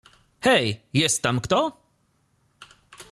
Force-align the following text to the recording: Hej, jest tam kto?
Hej, 0.39 0.81
jest 0.93 1.21
tam 1.23 1.39
kto? 1.41 1.71